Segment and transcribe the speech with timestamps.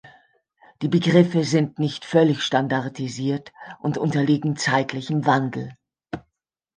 [0.81, 5.77] Die Begriffe sind nicht völlig standardisiert und unterliegen zeitlichem Wandel.